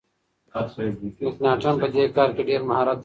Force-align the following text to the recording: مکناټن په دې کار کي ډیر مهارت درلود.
مکناټن 1.25 1.75
په 1.81 1.87
دې 1.93 2.03
کار 2.17 2.29
کي 2.35 2.41
ډیر 2.49 2.61
مهارت 2.69 2.95
درلود. 2.95 2.99